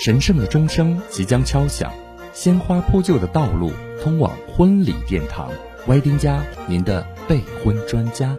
[0.00, 1.92] 神圣的钟声即将敲响，
[2.32, 3.70] 鲜花铺就的道路
[4.02, 5.50] 通往婚礼殿堂。
[5.88, 8.34] 歪丁家，您的备婚专家。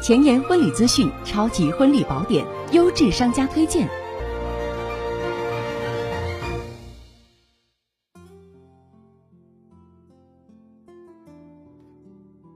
[0.00, 3.88] 前沿婚礼资讯，超级婚礼宝典，优质商家推荐。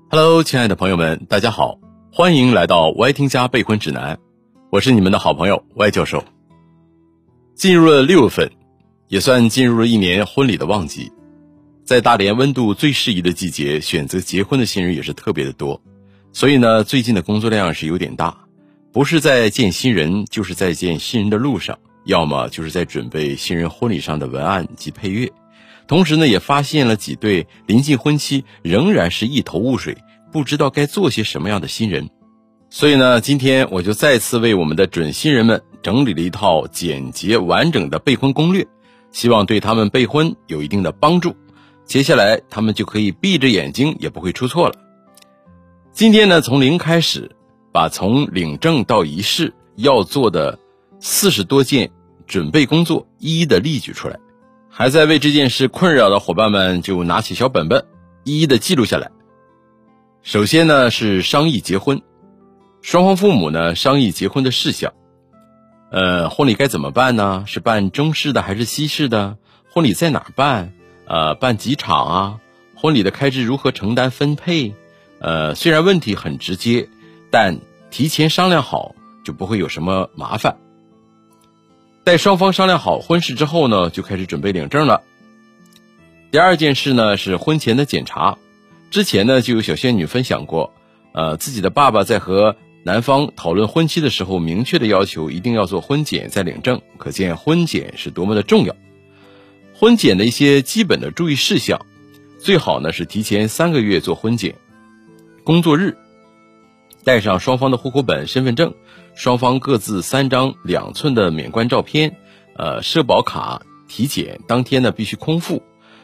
[0.08, 1.80] Hello，亲爱的朋友们，大家好，
[2.12, 4.20] 欢迎来到歪丁家备婚指南，
[4.70, 6.22] 我是你们的好朋友歪教授。
[7.56, 8.50] 进入了六月份，
[9.08, 11.10] 也算进入了一年婚礼的旺季。
[11.86, 15.80] 在大连温度最适宜的季节，选择结婚的新人也是特别的多。
[16.34, 18.36] 所以呢，最近的工作量是有点大，
[18.92, 25.32] 不是在见新人，就是在见新人的路上，要么就是在准备新人婚礼上的文案及配乐。
[25.86, 29.96] 同时呢，也发现了几对临近婚期仍然是一头雾水，
[30.30, 32.10] 不知道该做些什么样的新人。
[32.68, 38.66] 所以呢，今天我就再次为我们的准新人们整理了一套简洁完整的备婚攻略，
[39.12, 41.36] 希望对他们备婚有一定的帮助。
[41.84, 44.74] 接下来他们就可以闭着眼睛也不会出错了。
[45.92, 47.30] 今天呢，从零开始，
[47.72, 50.58] 把从领证到仪式要做的
[50.98, 51.92] 四十多件
[52.26, 54.18] 准备工作一一的例举出来。
[54.68, 57.86] 还在为这件事困扰的伙伴们，就拿起小本本，
[58.24, 59.08] 一一的记录下来。
[60.24, 62.02] 首先呢，是商议结婚。
[62.82, 64.92] 双方父母呢商议结婚的事项，
[65.96, 67.44] 呃，婚礼该怎么办呢？
[67.46, 69.38] 是办中式的还是西式的？
[69.72, 70.74] 婚礼在哪儿办？
[71.06, 72.40] 呃，办几场啊？
[72.74, 74.74] 婚礼的开支如何承担分配？
[75.20, 76.90] 呃，虽然问题很直接，
[77.30, 77.60] 但
[77.90, 80.58] 提前商量好就不会有什么麻烦。
[82.04, 85.00] 待双方商量好婚事之后呢，就开始准备领证了。
[86.30, 88.36] 第二件事呢是婚前的检查，
[88.90, 90.74] 之前呢就有小仙女分享过，
[91.12, 92.54] 呃，自己的爸爸在和
[92.86, 98.76] 男方讨论婚期的时候，明确的要求一定要做婚检再领证，可见婚检是多么的重要。
[99.74, 101.84] 婚检的一些基本的注意事项，
[102.38, 104.54] 最好呢是提前三个月做婚检，
[105.42, 105.96] 工作日
[107.02, 108.72] 带上双方的户口本、身份证，
[109.16, 112.16] 双方各自三张两寸的免冠照片，
[112.54, 115.60] 呃，社保卡，体检当天呢必须空腹，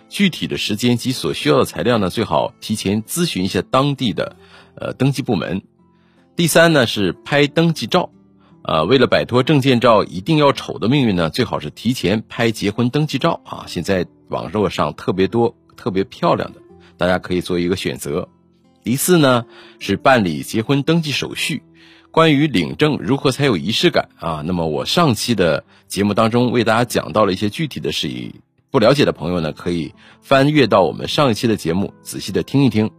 [0.09, 4.35] 具体的时间及所需要的材料呢，最好提前咨询一下当地的
[4.75, 5.63] 呃登记部门。
[6.35, 8.11] 第三呢是拍登记照，
[8.65, 13.65] 呃，为了摆脱证件照一定要丑的命运呢，最好是提前拍结婚登记照啊。
[13.67, 16.61] 现在网络上特别多、特别漂亮的，
[16.97, 18.29] 大家可以做一个选择。
[18.83, 19.45] 第四呢
[19.79, 21.63] 是办理结婚登记手续，
[22.11, 24.43] 关于领证如何才有仪式感啊？
[24.45, 28.35] 那么我上期的节目当中为大家讲到了一些具体的事宜，
[28.71, 29.93] 不了解的朋友呢可以
[30.23, 32.91] 翻阅到我们上一期的节目，仔细的听一听。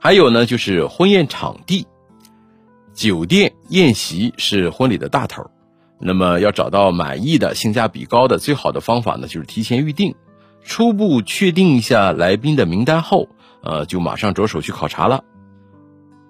[0.00, 1.86] 还有呢就是婚宴场地。
[2.94, 5.50] 酒店宴席是婚礼的大头，
[6.00, 10.14] 那么要找到满意的、性价比高的，最好的方法呢，就是提前预定。
[10.62, 13.28] 初步确定一下来宾的名单后，
[13.62, 15.24] 呃，就马上着手去考察了。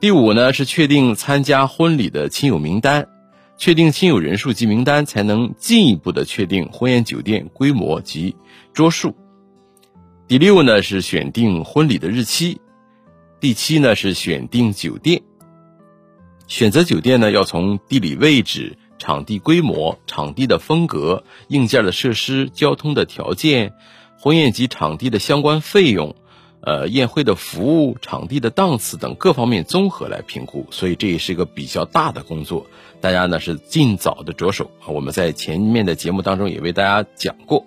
[0.01, 3.09] 第五呢，是确定参加婚礼的亲友名单，
[3.57, 8.35] 确定亲友人数及名单，才能进一步的确定婚宴酒店规模及
[8.73, 9.15] 桌数。
[10.27, 12.61] 第六呢，是选定婚礼的日期。
[13.39, 15.23] 第七呢，是选定酒店。
[16.47, 23.73] 选择酒店呢，要从地理位置、场地规模、场地的风格、硬件的设施、交通的条件、
[24.19, 26.15] 婚宴及场地的相关费用、
[26.61, 30.67] 呃宴会的服务、场地的档次等各方面综合来评估。
[30.71, 32.67] 所以这也是一个比较大的工作，
[33.01, 34.71] 大家呢是尽早的着手。
[34.87, 37.65] 我们在前面的节目当中也为大家讲过。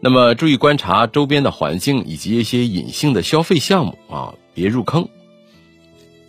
[0.00, 5.08] 那么注意观察周边的环境以及一些隐性的消费项目啊，别入坑。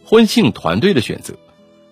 [0.08, 1.34] 婚庆团队的选择，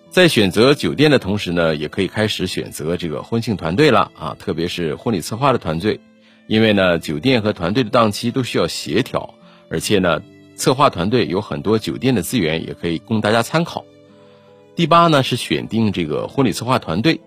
[0.08, 5.98] 在选择酒店的同时呢，也可以开始选择这个婚庆团队了啊，特别是婚礼策划的团队，
[6.46, 9.34] 因为呢，酒店和团队的档期都需要协调，
[9.68, 10.22] 而且呢，
[10.54, 13.84] 策划团队有很多酒店的资源，也可以供大家参考。
[14.76, 17.20] 第八呢是选定这个婚礼策划团队，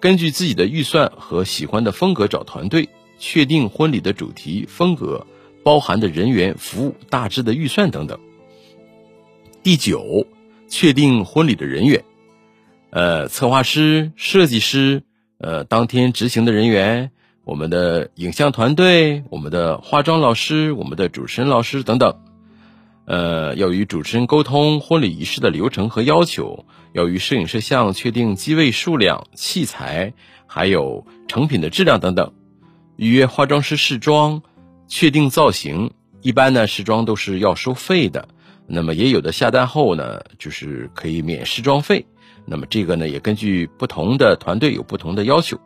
[0.00, 5.26] 根据自己的预算和喜欢的风格找团队，确定婚礼的主题风格，
[5.64, 8.20] 包含的人员、服务、大致的预算等等。
[9.66, 10.28] 第九，
[10.68, 12.04] 确定婚礼的人员，
[12.90, 15.02] 呃，策划师、设计师，
[15.38, 17.10] 呃，当天执行的人员，
[17.42, 22.14] 我们的影像团队，我们的化妆老师，我们的主持人老师等等，
[23.06, 30.12] 呃，要与主持人沟通婚礼仪式的流程和要求，要与摄影摄像确定机位数量、器材，
[30.46, 32.32] 还有成品的质量等等，
[32.94, 34.42] 预约化妆师试妆，
[34.86, 35.90] 确定造型，
[36.22, 38.28] 一般呢试妆都是要收费的。
[38.66, 42.04] 那么也有的下单后呢，就是可以免试妆费。
[42.44, 45.58] 那么这个呢，也根据不同的团队有不同的要求。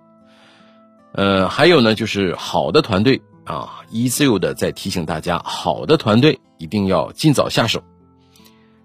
[1.13, 7.83] 呃，还有呢，就是好的团队啊，一自由的在提醒大家，好的团队一定要尽早下手。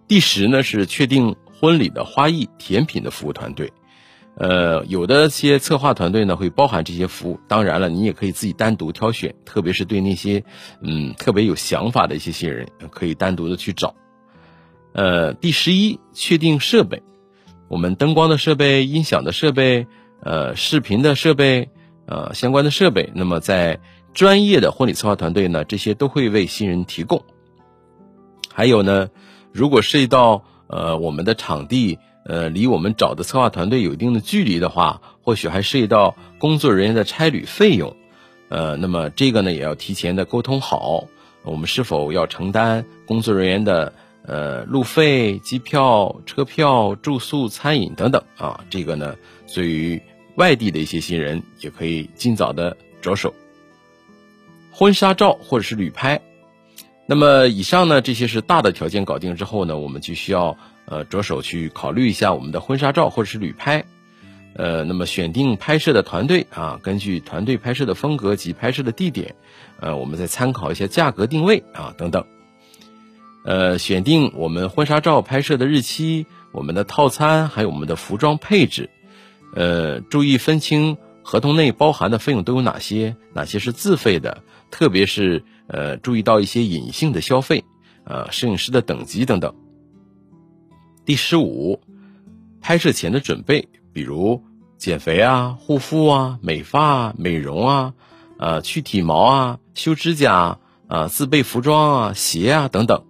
[0.07, 3.71] 第十呢是确定婚礼的花艺、甜品的服务团队。
[4.37, 10.43] 呃，有的些策划团队呢会包含这些服务，当然了，你也可以自己单独挑选，特别是对那些
[10.81, 13.95] 嗯特别有想法的一些新人，可以单独的去找。
[14.95, 17.03] 呃，第十一，确定设备，
[17.67, 19.85] 我们灯光的设备、音响的设备、
[20.21, 21.69] 呃视频的设备、
[22.07, 23.79] 呃相关的设备，那么在
[24.13, 27.23] 专业的婚礼策划团队呢，这些都会为新人提供。
[28.53, 29.09] 还有呢，
[29.51, 31.99] 如果涉及到呃我们的场地。
[32.27, 37.95] 呃，离我们找的策划团队有一定的距离的话，或许还涉及到工作人员的差旅费用，
[38.49, 41.03] 呃，那么这个呢也要提前的沟通好，
[41.43, 43.93] 我们是否要承担工作人员的
[44.27, 48.63] 呃路费、机票、车票、住宿、餐饮等等啊？
[48.69, 49.15] 这个呢，
[49.53, 50.01] 对于
[50.35, 53.33] 外地的一些新人也可以尽早的着手。
[54.71, 56.21] 婚纱照或者是旅拍，
[57.05, 60.57] 那么以上呢这些是大的条件搞定之后呢，我们就需要。
[60.87, 63.83] 呃，着手去考虑一下我们的婚纱照或者是旅拍，
[64.53, 69.33] 呃，那么选定拍摄的团队啊，根据团队拍摄的风格及拍摄的地点，
[69.79, 72.23] 呃，我们再参考一下价格定位啊等等，
[73.45, 78.89] 呃，选定我们婚纱照拍摄的日期、我们的套餐还有我们的服装配置，
[79.53, 87.63] 呃，注意分清合同内包含的费用都有哪些，哪些是自费的，特别是呃，注意到一些隐性的消费，
[88.03, 89.53] 呃，摄影师的等级等等。
[91.05, 91.79] 第十五，
[92.61, 94.43] 拍摄前的准备，比如
[94.79, 97.93] 减肥啊、护肤啊、美发啊、美容啊、
[98.39, 100.57] 呃去体毛啊、修指甲
[100.87, 103.05] 啊、自备服装啊、鞋啊等等。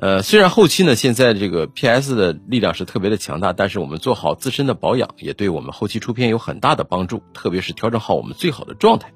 [0.00, 9.12] 呃，虽然后期呢，现在这个 PS 的力量是特别的强大，但是我们做好自身的保养，也对我们后期出片有很大的帮助，特别是调整好我们最好的状态。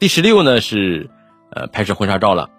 [0.00, 1.08] 第十六呢是，
[1.52, 2.50] 呃，拍摄婚纱照了。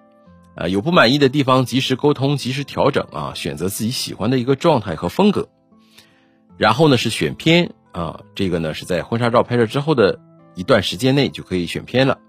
[0.55, 5.49] 呃，有不满意的地方，及时沟通，及时调整啊，选择自己喜欢的一个状态和风格。
[6.55, 10.17] 然后呢是选片啊，这个呢是在婚纱照拍摄之后的
[10.55, 12.19] 一段时间内就可以选片了。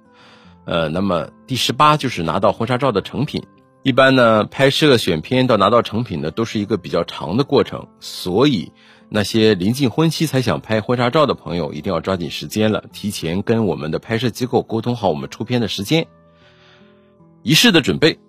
[0.64, 3.44] 呃，那么第十八就是拿到婚纱照的成品。
[3.82, 8.72] 一般呢拍摄选片到拿到成品呢都是一个比较长的过程，所以
[9.08, 16.06] 那些临近婚期才想拍婚纱照的朋友一定要抓紧时间了，提前跟我们的拍摄机构沟通好我们出片的时间。
[17.42, 18.20] 仪式的准备，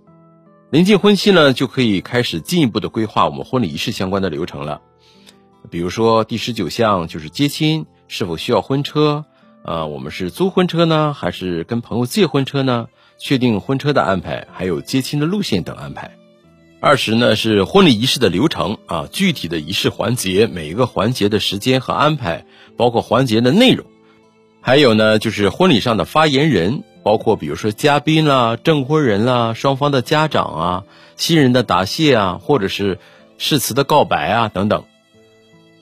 [0.71, 4.81] 临近婚期呢，就可以开始进一步的规划我们婚礼仪式相关的流程了。
[5.69, 9.23] 比如说第十九项就是接亲，是否需要婚车？
[9.63, 12.87] 啊，我们是租婚车呢，还是跟朋友借婚车呢？
[13.25, 16.11] 确定婚车的安排，还有接亲的路线等安排。
[16.81, 22.43] 二十呢是婚礼仪式的流程啊，具体的仪式环节，每一个环节的时间和安排，
[22.75, 23.85] 包括环节的内容，
[24.59, 26.83] 还有呢就是婚礼上的发言人。
[27.01, 30.83] 包括比如说嘉宾啦、证婚人啦、双方的家长啊、
[31.15, 32.99] 新人的答谢啊，或者是
[33.37, 34.83] 誓词的告白啊等等。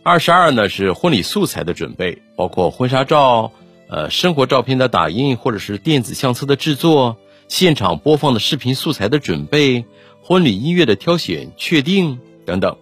[0.03, 3.51] 二十二呢是婚礼素材的准备，包括婚纱照、
[3.87, 7.17] 呃生活照片的打印或者是电子相册的制作、
[7.51, 9.83] 现场播放的视频素材的准备、
[10.23, 12.77] 婚礼音乐的挑选确定等等。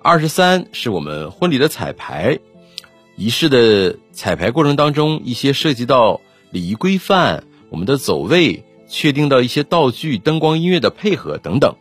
[0.00, 2.38] 二十三是我们婚礼的彩排，
[3.16, 6.20] 仪式的彩排过程当中，一些涉及到
[6.52, 7.42] 礼仪规范。
[7.70, 11.74] 我们的走位确定到一些道具、灯光、音乐的配合等等。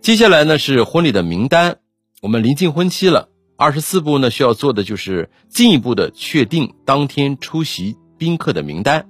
[0.00, 1.78] 接下来呢是婚礼的名单，
[2.20, 9.08] 我们临近婚期了，二十四步呢需要做的就是进一步的确定当天出席宾客的名单。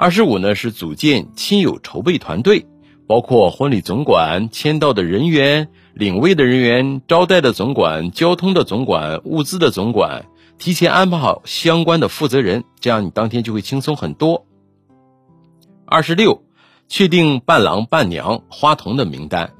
[0.00, 2.64] 二十五呢是组建亲友筹备团队，
[3.06, 10.24] 包括婚礼总管、签到的人员、领位的人员、招待的总管、交通的总管、物资的总管。
[10.56, 14.46] 提前安排好相关的负责人，这样你当天就会轻松很多。
[15.84, 16.44] 二十六，
[16.88, 19.52] 确定伴郎伴娘花童的名单。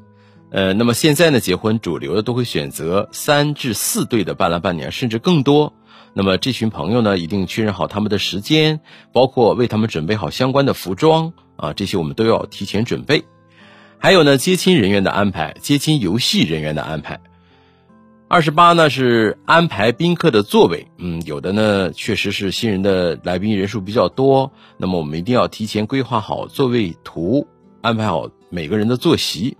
[0.50, 5.74] 呃，那么现在呢，结婚主流的都会选择三至四对的伴郎伴娘，甚至更多。
[6.12, 8.80] 那么这群朋友呢，一定确认好他们的时间，
[9.12, 13.24] 包括为他们准备好相关的服装啊，这些我们都要提前准备。
[13.98, 17.20] 还有呢，接亲人员的安排，接亲游戏人员的安排。
[18.28, 27.48] 二十八呢是安排宾客的座位，嗯，有的呢确实是新人的来宾人数比较多，那么我们一定要提前规划好座位图，
[27.82, 29.56] 安排好每个人的坐席。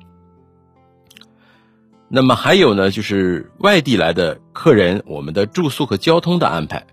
[2.09, 6.85] 那么还有呢就是外地来的客人，我们的住宿和交通的安排，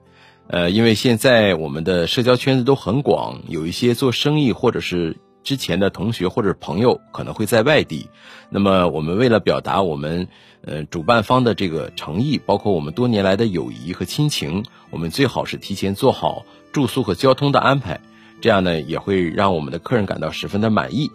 [0.48, 8.10] 呃，因为现在我们的社交圈子都很广，有一些做生意或者是之前的同学或者朋友可能会在外地，
[8.50, 10.30] 那么我们为了表达我们
[10.62, 18.00] 呃主办方的这个诚意，包括我们多年来的友谊和亲情，我们最好是提前做好住宿和交通的安排，
[18.40, 21.12] 这样呢也会让我们的客人感到十分的满意。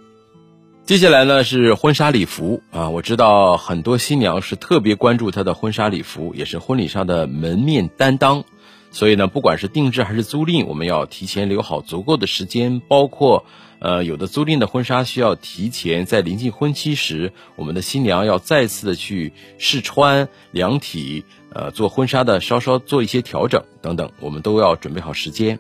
[0.85, 8.43] 接下来呢是婚纱礼服啊，我知道很多新娘是特别关注她的婚纱礼服，也是婚礼上的门面担当。
[8.91, 12.81] 所以呢，不管是定制还是租赁，我们要提前留好足够的时间。
[12.89, 13.47] 包括，
[13.79, 21.25] 呃，有的租赁的婚纱需要提前在临近婚期时，我们的新娘要再次的去试穿、量体，
[21.55, 25.59] 呃，做婚纱的稍稍做一些调整等等，我们都要准备好时间。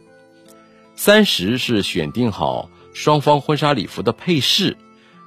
[0.97, 4.76] 三十是选定好双方婚纱礼服的配饰，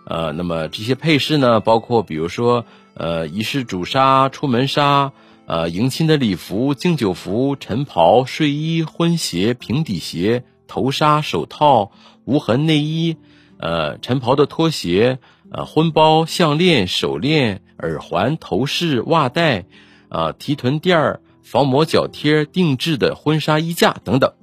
[0.06, 5.12] 呃，那么这些配饰呢，包括比如说，呃，仪式主纱、出门纱。
[5.48, 11.92] 呃，迎亲的礼服、敬酒服、晨袍、睡衣、婚鞋、平底鞋、头纱、手套、
[12.24, 13.18] 无痕内衣，
[13.60, 15.20] 呃，晨袍的拖鞋，
[15.52, 19.66] 呃，婚包、项链、手链、耳环、头饰、袜带，
[20.10, 24.34] 啊，提臀垫儿、防磨脚贴、定制的婚纱衣架等等。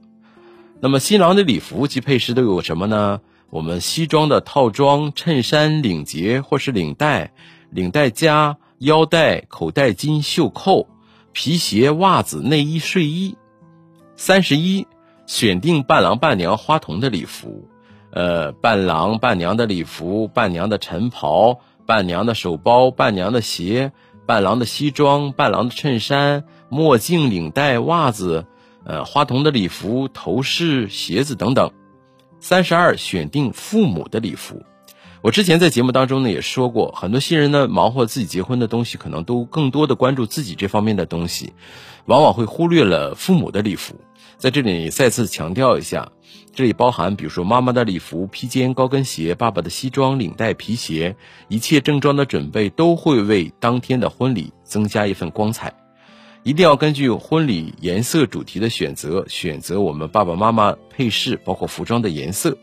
[0.80, 3.20] 那么新郎的礼服及配饰都有什么呢？
[3.52, 7.34] 我们西装的套装、衬衫、领结或是领带、
[7.68, 10.88] 领带夹、腰带、口袋巾、袖扣。
[11.34, 13.36] 皮鞋、袜子、内衣、睡衣，
[14.16, 14.86] 三十一，
[15.26, 17.68] 选定伴郎伴娘花童的礼服，
[18.10, 23.92] 呃，伴郎伴娘的礼服，伴娘的晨袍，伴娘的手包，伴娘的鞋，
[24.26, 28.46] 伴郎的西装，伴郎的衬衫、墨镜、领带、袜子，
[28.84, 31.70] 呃，花童的礼服、头饰、鞋子等等。
[32.42, 34.64] 三十二，选定父母的礼服。
[35.20, 41.52] 我之前在节目当中呢也说过，很多新人呢忙活自己结婚的东西，可能都更多的关注自己这方面的东西，
[42.04, 43.94] 往往会忽略了父母的礼服。
[44.38, 46.10] 在这里再次强调一下，
[46.52, 51.14] 这里包含比如说妈妈的礼服、披肩、高跟鞋，爸爸的西装、领带、皮鞋，
[51.46, 55.72] 一切正装的准备都会为当天的婚礼增加一份光彩。
[56.44, 62.58] 一定要根据婚礼颜色主题的选择，选择我们爸爸妈妈配饰，包括服装的颜色。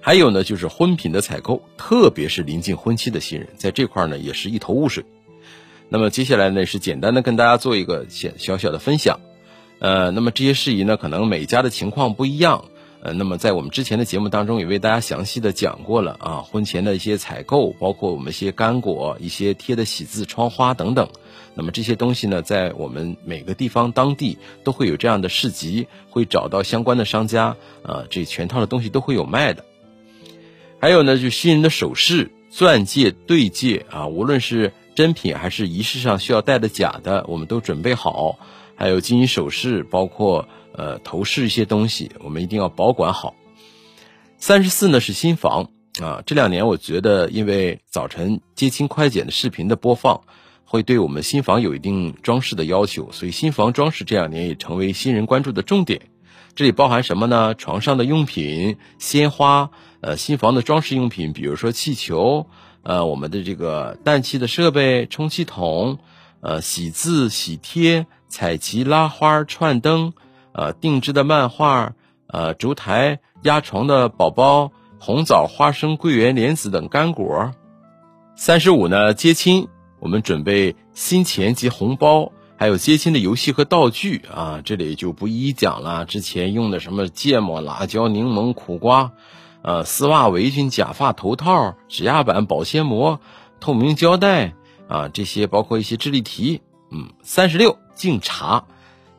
[0.00, 5.04] 还有呢，就是婚品的采购，特别是临近婚期的新人，在这块呢也是一头雾水。
[5.88, 9.18] 那么接下来呢是简单的跟大家做一个小小小的分享。
[9.80, 12.66] 呃，那么这些事宜呢，可能每家的情况不一样。
[13.00, 21.08] 呃，那么在我们之前的节目当中也为大家详细的讲过了啊，婚前的一些采购，包括我们一些干果、一些贴的喜字、窗花等等。
[21.54, 29.64] 那么这些东西呢，在我们每个地方当地都会有这样的市集，会找到相关的商家，啊，这全套的东西都会有卖的。
[30.80, 38.38] 还有呢，就新人的首饰、钻戒、对戒啊，无论是真品还是仪式上需要戴的假的，我们都准备好。
[38.76, 43.34] 还有金银首饰，包括呃头饰一些东西，我们一定要保管好。
[44.38, 45.68] 三十四呢是新房
[46.00, 50.22] 啊，这两年我觉得，因为早晨接亲快剪的视频的播放，
[50.64, 56.00] 会对我们新房有一定装饰的要求，所以新房装饰这两年也成为新人关注的重点。
[56.54, 57.54] 这里包含什么呢？
[57.54, 59.70] 床上的用品、鲜花。
[60.00, 62.46] 呃，新房的装饰用品，比如说气球，
[62.84, 65.98] 呃，我们的这个氮气的设备、充气筒，
[66.40, 70.12] 呃，喜字、喜贴、彩旗、拉花、串灯，
[70.58, 71.92] 呃，定制的漫画，
[72.26, 77.52] 呃，烛台、压床的宝宝、红枣、花生、桂圆、莲子等干果。
[78.34, 79.68] 三十五呢，接亲，
[80.00, 86.04] 我们准备新钱及红包，还有接亲的游戏和道具啊，这里就不一一讲了。
[86.04, 89.12] 之前用的什么芥末、辣椒、柠檬、苦瓜。
[89.62, 93.20] 呃，丝袜、围裙、假发、头套、指压板、保鲜膜、
[93.60, 94.54] 透明胶带
[94.88, 96.62] 啊，这些包括一些智力题。
[96.90, 98.64] 嗯，三十六敬茶，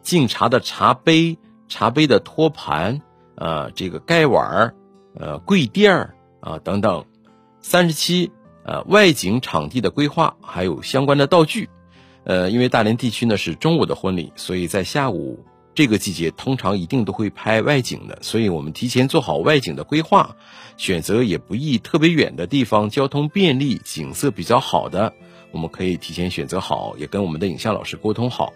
[0.09, 1.37] 敬茶的茶杯、
[1.67, 2.99] 茶杯的托盘，
[3.35, 4.73] 呃，这个盖碗
[5.13, 7.05] 呃，柜垫儿啊等等。
[7.61, 8.31] 三十七，
[8.63, 11.69] 呃，外景场地的规划，还有相关的道具。
[12.23, 15.45] 呃，因为大连地区呢是中午的婚礼，所以在下午。
[15.75, 20.35] 这个季节通常一定都会拍外景的，所以我们提前做好外景的规划，
[20.75, 25.13] 选择也不宜特别远的地方，交通便利、景色比较好的，
[25.51, 28.51] 我们可以提前选择好，也跟我们的影像老师沟通好。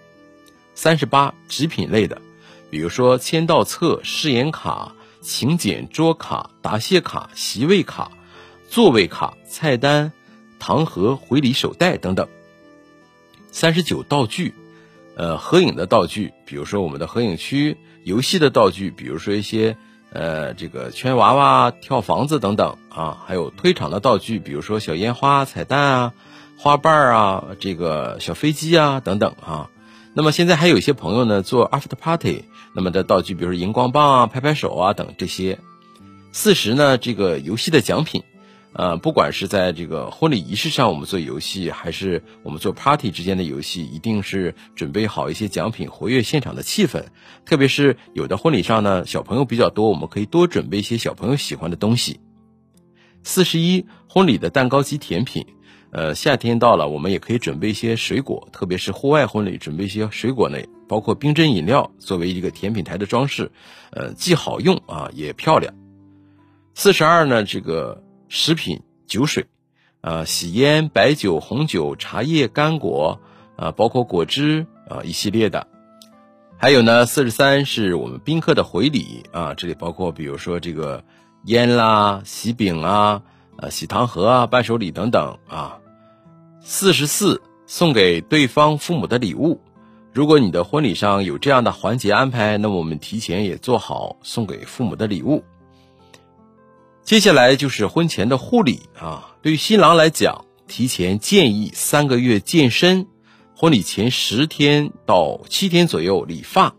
[0.76, 2.22] 三十八纸品类的，
[2.70, 8.12] 比如说签到册、誓言卡、请柬桌卡、答谢卡、席位卡、
[8.70, 10.12] 座位卡、菜单、
[10.60, 12.28] 糖盒、回礼手袋等等。
[13.52, 14.54] 三十九道具。
[15.16, 19.78] 呃，合影的道具，比如说我们的合影区；游戏的道具，比如说一些
[20.12, 26.14] 呃这个圈娃娃、跳房子等等啊；还有推场的道具，比如说小烟花、彩蛋啊、
[26.58, 29.70] 花瓣啊、这个小飞机啊等等啊。
[30.16, 32.44] 那么现在还有一些朋友呢做 after party，
[32.76, 35.60] 那么的道具，比如说荧光棒啊、拍拍手啊等这些。
[36.32, 38.24] 四十呢，这个游戏的奖品，
[38.74, 47.06] 呃，不管是在这个婚礼仪式上我们做游戏，还是我们做 party 之间的游戏，一定是准备好一些奖品，活跃现场的气氛。
[47.46, 52.20] 特别是有的婚礼上呢，小朋友比较多，我们可以多准备一些小朋友喜欢的东西。
[53.24, 55.46] 四十一，婚礼的蛋糕及甜品。
[55.94, 63.52] 呃，夏天到了，我们也可以准备一些水果，特别是户外婚礼，准备一些水果类，包括冰镇饮料，作为一个甜品台的装饰，
[63.92, 65.72] 呃，既好用啊，也漂亮。
[66.74, 69.46] 四十二呢，这个食品酒水，
[70.02, 73.20] 啊，喜烟、白酒、红酒、茶叶、干果，
[73.56, 75.68] 啊，包括果汁啊，一系列的。
[76.58, 81.04] 还有呢，四十三是我们宾客的回礼啊，这里包括比如说这个
[81.46, 83.22] 烟啦、喜饼啊、
[83.58, 85.78] 呃喜糖盒啊、伴手礼等等啊。
[86.66, 89.60] 四十四，送给对方父母的礼物。
[90.14, 95.44] 如果你的婚礼上有这样的环节安排，那么我们提前也做好送给父母的礼物。
[97.04, 103.08] 接下来就是婚前的护理啊，对于新郎来讲，提前建议三个月健身，
[103.58, 106.74] 婚礼前十天到七天左右理发。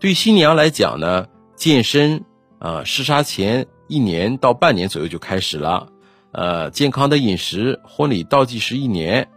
[0.00, 2.24] 对新娘来讲呢，健身
[2.58, 5.91] 啊，试纱前一年到半年左右就开始了。
[6.32, 9.28] 呃，健康的饮食，婚礼倒计时一年，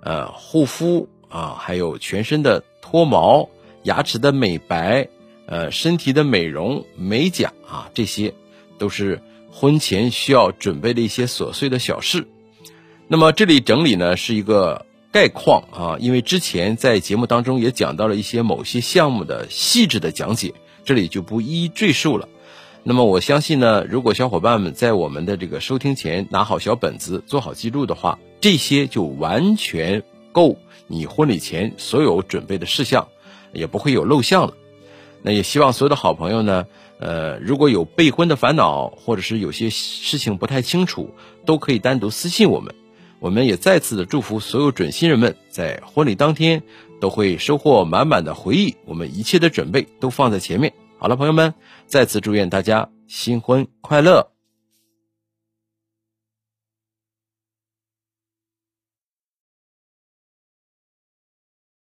[0.00, 3.48] 呃，护肤啊，还有全身的脱毛、
[3.82, 5.08] 牙齿的美白，
[5.46, 8.32] 呃，身体的美容、美甲啊，这些
[8.78, 9.20] 都是
[9.50, 12.28] 婚前需要准备的一些琐碎的小事。
[13.08, 22.28] 那么这里整理呢是一个概况啊，因为之前在节目当中也讲到了一些某些项目的细致的讲解，这里就不一一赘述了。
[22.86, 33.08] 那么我相信呢，如果小伙伴们在我们的这个收听前拿好小本子，做好记录的话，这些就完全够你婚礼前所有准备的事项，
[33.54, 34.52] 也不会有漏项了。
[35.22, 36.66] 那也希望所有的好朋友呢，
[36.98, 41.14] 呃，如果有备婚的烦恼，或者是有些事情不太清楚，
[41.46, 42.74] 都可以单独私信我们。
[43.18, 46.62] 我们也再次的祝福所有准新人们在婚礼当天
[47.00, 48.76] 都会收获满满的回忆。
[48.84, 50.74] 我们一切的准备都放在前面。
[51.04, 51.52] 好了，朋友们，
[51.86, 54.33] 再次祝愿大家新婚快乐。